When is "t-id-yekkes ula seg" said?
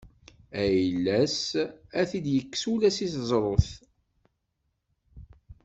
2.09-3.09